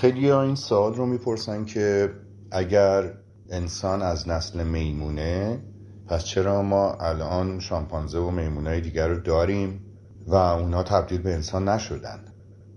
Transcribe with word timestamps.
خیلی 0.00 0.30
این 0.30 0.54
سوال 0.54 0.94
رو 0.94 1.06
می‌پرسن 1.06 1.64
که 1.64 2.10
اگر 2.50 3.12
انسان 3.50 4.02
از 4.02 4.28
نسل 4.28 4.64
میمونه 4.64 5.62
پس 6.06 6.24
چرا 6.24 6.62
ما 6.62 6.94
الان 6.94 7.60
شامپانزه 7.60 8.18
و 8.18 8.30
میمونای 8.30 8.80
دیگر 8.80 9.08
رو 9.08 9.20
داریم 9.20 9.80
و 10.26 10.34
اونا 10.34 10.82
تبدیل 10.82 11.22
به 11.22 11.34
انسان 11.34 11.68
نشدن؟ 11.68 12.24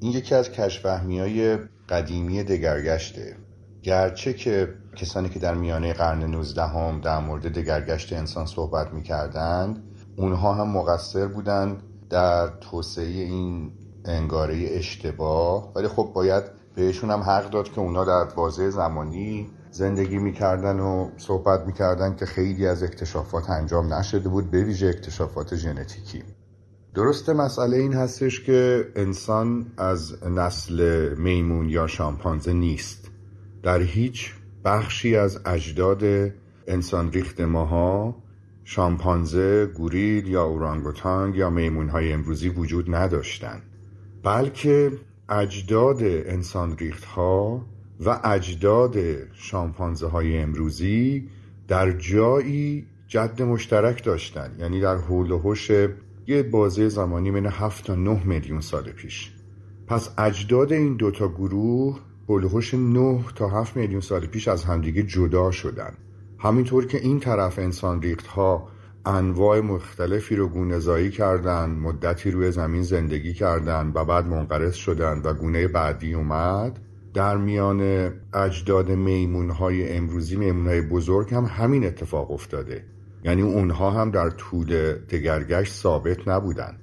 این 0.00 0.12
یکی 0.12 0.34
از 0.34 0.50
کشفهمی 0.50 1.20
های 1.20 1.58
قدیمی 1.88 2.42
دگرگشته. 2.42 3.36
گرچه 3.82 4.32
که 4.32 4.74
کسانی 4.96 5.28
که 5.28 5.38
در 5.38 5.54
میانه 5.54 5.92
قرن 5.92 6.24
19 6.24 6.62
هم 6.62 7.00
در 7.00 7.18
مورد 7.18 7.52
دگرگشت 7.58 8.12
انسان 8.12 8.46
صحبت 8.46 8.92
می‌کردند 8.92 9.82
اونها 10.16 10.54
هم 10.54 10.68
مقصر 10.68 11.26
بودند 11.26 11.82
در 12.10 12.46
توسعه 12.46 13.04
این 13.04 13.72
انگاره 14.08 14.68
اشتباه. 14.70 15.72
ولی 15.74 15.88
خب 15.88 16.10
باید 16.14 16.44
بهشون 16.74 17.10
هم 17.10 17.20
حق 17.20 17.50
داد 17.50 17.72
که 17.72 17.80
اونا 17.80 18.04
در 18.04 18.24
بازه 18.24 18.70
زمانی 18.70 19.50
زندگی 19.70 20.18
می‌کردن 20.18 20.80
و 20.80 21.10
صحبت 21.16 21.66
می‌کردن 21.66 22.16
که 22.16 22.26
خیلی 22.26 22.66
از 22.66 22.82
اکتشافات 22.82 23.50
انجام 23.50 23.94
نشده 23.94 24.28
بود 24.28 24.50
به 24.50 24.64
ویژه 24.64 24.86
اکتشافات 24.86 25.56
ژنتیکی. 25.56 26.22
درسته 26.94 27.32
مسئله 27.32 27.76
این 27.76 27.92
هستش 27.92 28.40
که 28.44 28.88
انسان 28.96 29.66
از 29.76 30.24
نسل 30.24 31.08
میمون 31.14 31.68
یا 31.68 31.86
شامپانزه 31.86 32.52
نیست. 32.52 33.10
در 33.62 33.80
هیچ 33.80 34.34
بخشی 34.64 35.16
از 35.16 35.40
اجداد 35.46 36.32
انسان 36.66 37.12
ریخت 37.12 37.40
ماها 37.40 38.14
شامپانزه، 38.64 39.66
گوریل 39.66 40.28
یا 40.28 40.44
اورانگوتانگ 40.44 41.36
یا 41.36 41.50
میمون 41.50 41.88
های 41.88 42.12
امروزی 42.12 42.48
وجود 42.48 42.94
نداشتند 42.94 43.62
بلکه 44.22 44.92
اجداد 45.28 46.02
انسان 46.02 46.76
ریخت 46.76 47.04
ها 47.04 47.66
و 48.00 48.20
اجداد 48.24 48.96
شامپانزه 49.32 50.06
های 50.06 50.38
امروزی 50.38 51.28
در 51.68 51.90
جایی 51.92 52.86
جد 53.08 53.42
مشترک 53.42 54.04
داشتن. 54.04 54.56
یعنی 54.58 54.80
در 54.80 54.96
حول 54.96 55.30
و 55.30 55.38
حوش 55.38 55.70
یه 56.26 56.42
بازه 56.42 56.88
زمانی 56.88 57.30
بین 57.30 57.46
7 57.46 57.84
تا 57.84 57.94
9 57.94 58.22
میلیون 58.24 58.60
سال 58.60 58.82
پیش. 58.82 59.32
پس 59.86 60.10
اجداد 60.18 60.72
این 60.72 60.96
دوتا 60.96 61.28
گروه 61.28 62.00
حول 62.28 62.44
و 62.44 62.48
حوش 62.48 62.74
9 62.74 63.24
تا 63.34 63.48
7 63.48 63.76
میلیون 63.76 64.00
سال 64.00 64.26
پیش 64.26 64.48
از 64.48 64.64
همدیگه 64.64 65.02
جدا 65.02 65.50
شدن. 65.50 65.94
همینطور 66.38 66.86
که 66.86 66.98
این 66.98 67.20
طرف 67.20 67.58
انسان 67.58 68.02
ریخت 68.02 68.26
ها 68.26 68.68
انواع 69.06 69.60
مختلفی 69.60 70.36
رو 70.36 70.48
گونه 70.48 70.78
زایی 70.78 71.10
کردن 71.10 71.70
مدتی 71.70 72.30
روی 72.30 72.50
زمین 72.50 72.82
زندگی 72.82 73.32
کردن 73.32 73.92
و 73.94 74.04
بعد 74.04 74.26
منقرض 74.26 74.74
شدن 74.74 75.22
و 75.24 75.34
گونه 75.34 75.68
بعدی 75.68 76.14
اومد. 76.14 76.78
در 77.14 77.36
میان 77.36 78.10
اجداد 78.34 78.90
میمون 78.90 79.50
های 79.50 79.96
امروزی 79.96 80.36
میمون 80.36 80.66
های 80.66 80.80
بزرگ 80.80 81.34
هم 81.34 81.44
همین 81.44 81.86
اتفاق 81.86 82.30
افتاده. 82.30 82.84
یعنی 83.24 83.42
اونها 83.42 83.90
هم 83.90 84.10
در 84.10 84.30
طول 84.30 84.92
دگرگشت 84.92 85.74
ثابت 85.74 86.28
نبودن 86.28 86.76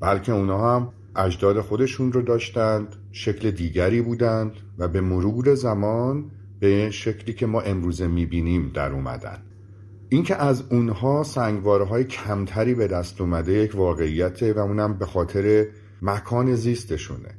بلکه 0.00 0.32
اونها 0.32 0.76
هم 0.76 0.92
اجداد 1.16 1.60
خودشون 1.60 2.12
رو 2.12 2.22
داشتند 2.22 2.96
شکل 3.12 3.50
دیگری 3.50 4.02
بودند 4.02 4.52
و 4.78 4.88
به 4.88 5.00
مرور 5.00 5.54
زمان 5.54 6.30
به 6.60 6.90
شکلی 6.90 7.34
که 7.34 7.46
ما 7.46 7.60
امروزه 7.60 8.06
می‌بینیم 8.06 8.70
در 8.74 8.92
اومدن. 8.92 9.38
اینکه 10.12 10.36
از 10.36 10.64
اونها 10.70 11.22
سنگواره 11.22 11.84
های 11.84 12.04
کمتری 12.04 12.74
به 12.74 12.86
دست 12.86 13.20
اومده 13.20 13.52
یک 13.52 13.74
واقعیته 13.74 14.52
و 14.52 14.58
اونم 14.58 14.98
به 14.98 15.06
خاطر 15.06 15.66
مکان 16.02 16.54
زیستشونه. 16.54 17.34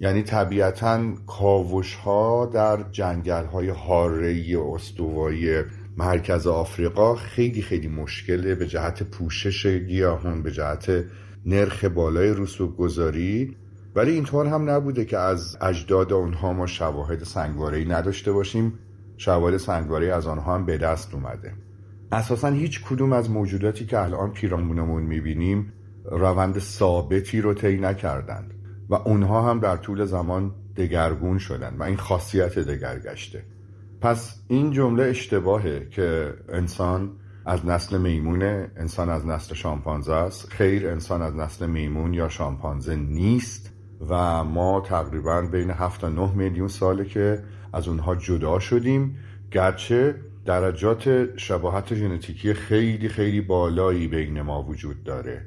یعنی 0.00 0.22
طبیعتا 0.22 1.14
کاوش 1.26 1.94
ها 1.94 2.46
در 2.46 2.82
جنگل 2.90 3.44
های 3.44 3.68
هارهی 3.68 4.56
استوایی 4.56 5.62
مرکز 5.96 6.46
آفریقا 6.46 7.14
خیلی 7.14 7.62
خیلی 7.62 7.88
مشکله 7.88 8.54
به 8.54 8.66
جهت 8.66 9.02
پوشش 9.02 9.66
گیاهان 9.66 10.42
به 10.42 10.52
جهت 10.52 11.04
نرخ 11.46 11.84
بالای 11.84 12.34
رسوب 12.34 12.76
گذاری 12.76 13.56
ولی 13.94 14.10
اینطور 14.10 14.46
هم 14.46 14.70
نبوده 14.70 15.04
که 15.04 15.18
از 15.18 15.56
اجداد 15.60 16.12
اونها 16.12 16.52
ما 16.52 16.66
شواهد 16.66 17.24
سنگوارهی 17.24 17.84
نداشته 17.84 18.32
باشیم. 18.32 18.78
شواهد 19.16 19.56
سنگواره 19.56 20.14
از 20.14 20.26
آنها 20.26 20.54
هم 20.54 20.66
به 20.66 20.78
دست 20.78 21.14
اومده. 21.14 21.54
اساسا 22.12 22.48
هیچ 22.48 22.84
کدوم 22.84 23.12
از 23.12 23.30
موجوداتی 23.30 23.86
که 23.86 23.98
الان 23.98 24.32
پیرامونمون 24.32 25.02
می‌بینیم 25.02 25.72
روند 26.04 26.58
ثابتی 26.58 27.40
رو 27.40 27.54
طی 27.54 27.76
نکردند 27.76 28.54
و 28.88 28.94
اونها 28.94 29.50
هم 29.50 29.60
در 29.60 29.76
طول 29.76 30.04
زمان 30.04 30.54
دگرگون 30.76 31.38
شدن 31.38 31.76
و 31.78 31.82
این 31.82 31.96
خاصیت 31.96 32.58
دگرگشته. 32.58 33.42
پس 34.00 34.42
این 34.48 34.72
جمله 34.72 35.02
اشتباهه 35.02 35.88
که 35.90 36.34
انسان 36.48 37.10
از 37.46 37.66
نسل 37.66 37.98
میمونه 37.98 38.70
انسان 38.76 39.08
از 39.08 39.26
نسل 39.26 39.54
شامپانزه 39.54 40.12
است. 40.12 40.48
خیر 40.52 40.88
انسان 40.88 41.22
از 41.22 41.36
نسل 41.36 41.66
میمون 41.66 42.14
یا 42.14 42.28
شامپانزه 42.28 42.96
نیست 42.96 43.70
و 44.08 44.44
ما 44.44 44.80
تقریبا 44.80 45.42
بین 45.42 45.70
7 45.70 46.00
تا 46.00 46.08
9 46.08 46.32
میلیون 46.34 46.68
ساله 46.68 47.04
که 47.04 47.42
از 47.72 47.88
اونها 47.88 48.14
جدا 48.14 48.58
شدیم. 48.58 49.16
گرچه 49.50 50.14
درجات 50.44 51.36
شباهت 51.38 51.94
ژنتیکی 51.94 52.54
خیلی 52.54 53.08
خیلی 53.08 53.40
بالایی 53.40 54.08
بین 54.08 54.42
ما 54.42 54.62
وجود 54.62 55.04
داره. 55.04 55.46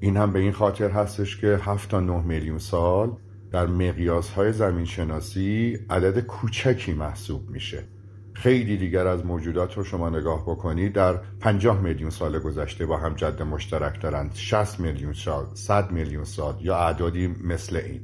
این 0.00 0.16
هم 0.16 0.32
به 0.32 0.38
این 0.38 0.52
خاطر 0.52 0.90
هستش 0.90 1.36
که 1.36 1.46
7 1.46 1.90
تا 1.90 2.00
9 2.00 2.22
میلیون 2.22 2.58
سال 2.58 3.16
در 3.52 3.66
مقیاس 3.66 4.30
های 4.30 4.52
زمین 4.52 4.84
شناسی 4.84 5.78
عدد 5.90 6.20
کوچکی 6.20 6.92
محسوب 6.92 7.50
میشه. 7.50 7.84
خیلی 8.32 8.76
دیگر 8.76 9.06
از 9.06 9.26
موجودات 9.26 9.74
رو 9.74 9.84
شما 9.84 10.10
نگاه 10.10 10.42
بکنید 10.42 10.92
در 10.92 11.20
50 11.40 11.80
میلیون 11.80 12.10
سال 12.10 12.38
گذشته 12.38 12.86
با 12.86 12.96
هم 12.96 13.14
جد 13.14 13.42
مشترک 13.42 14.02
دارند. 14.02 14.30
60 14.34 14.80
میلیون 14.80 15.12
سال 15.12 15.46
100 15.54 15.90
میلیون 15.90 16.24
سال 16.24 16.54
یا 16.60 16.76
اعدادی 16.76 17.26
مثل 17.26 17.76
این. 17.76 18.00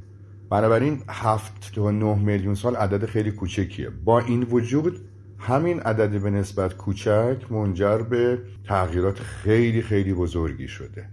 بنابراین 0.49 1.03
7 1.07 1.71
تا 1.75 1.91
9 1.91 2.15
میلیون 2.15 2.55
سال 2.55 2.75
عدد 2.75 3.05
خیلی 3.05 3.31
کوچکیه. 3.31 3.89
با 3.89 4.19
این 4.19 4.43
وجود 4.43 5.10
همین 5.41 5.79
عدد 5.79 6.21
به 6.21 6.29
نسبت 6.29 6.77
کوچک 6.77 7.51
منجر 7.51 7.97
به 7.97 8.39
تغییرات 8.67 9.19
خیلی 9.19 9.81
خیلی 9.81 10.13
بزرگی 10.13 10.67
شده. 10.67 11.05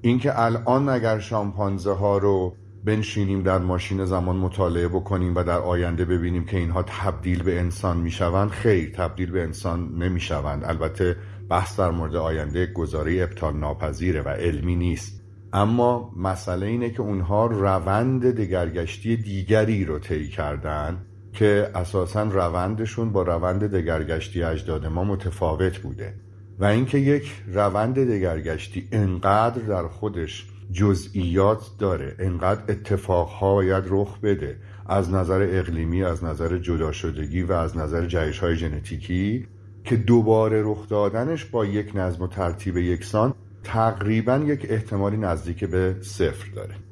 اینکه 0.00 0.40
الان 0.40 0.88
اگر 0.88 1.18
شامپانزه 1.18 1.92
ها 1.92 2.18
رو 2.18 2.54
بنشینیم 2.84 3.42
در 3.42 3.58
ماشین 3.58 4.04
زمان 4.04 4.36
مطالعه 4.36 4.88
بکنیم 4.88 5.36
و 5.36 5.42
در 5.42 5.58
آینده 5.58 6.04
ببینیم 6.04 6.44
که 6.44 6.56
اینها 6.56 6.82
تبدیل 6.82 7.42
به 7.42 7.60
انسان 7.60 7.96
می‌شوند 7.96 8.50
خیر 8.50 8.90
تبدیل 8.90 9.30
به 9.30 9.42
انسان 9.42 9.94
نمی‌شوند. 9.94 10.64
البته 10.64 11.16
بحث 11.48 11.78
در 11.78 11.90
مورد 11.90 12.16
آینده 12.16 12.66
گذاری 12.66 13.22
ابطال 13.22 13.56
ناپذیره 13.56 14.22
و 14.22 14.28
علمی 14.28 14.76
نیست. 14.76 15.22
اما 15.52 16.12
مسئله 16.16 16.66
اینه 16.66 16.90
که 16.90 17.00
اونها 17.00 17.46
روند 17.46 18.34
دگرگشتی 18.34 19.16
دیگری 19.16 19.84
رو 19.84 19.98
طی 19.98 20.28
کردن 20.28 20.98
که 21.38 21.70
اساسا 21.74 22.22
روندشون 22.22 23.12
با 23.12 23.22
روند 23.22 23.76
دگرگشتی 23.76 24.42
اجداد 24.42 24.86
ما 24.86 25.04
متفاوت 25.04 25.78
بوده 25.78 26.14
و 26.58 26.64
اینکه 26.64 26.98
یک 26.98 27.42
روند 27.52 27.94
دگرگشتی 27.94 28.88
انقدر 28.92 29.62
در 29.62 29.88
خودش 29.88 30.46
جزئیات 30.72 31.70
داره 31.78 32.16
انقدر 32.18 32.62
اتفاقها 32.68 33.54
باید 33.54 33.84
رخ 33.86 34.18
بده 34.20 34.56
از 34.86 35.10
نظر 35.10 35.48
اقلیمی 35.50 36.04
از 36.04 36.24
نظر 36.24 36.58
جدا 36.58 36.92
شدگی 36.92 37.42
و 37.42 37.52
از 37.52 37.76
نظر 37.76 38.06
جهش 38.06 38.38
های 38.38 38.56
ژنتیکی 38.56 39.46
که 39.84 39.96
دوباره 39.96 40.62
رخ 40.64 40.88
دادنش 40.88 41.44
با 41.44 41.66
یک 41.66 41.92
نظم 41.94 42.22
و 42.22 42.26
ترتیب 42.26 42.76
یکسان 42.76 43.34
تقریبا 43.64 44.36
یک 44.36 44.66
احتمالی 44.68 45.16
نزدیک 45.16 45.64
به 45.64 45.96
صفر 46.00 46.50
داره. 46.54 46.87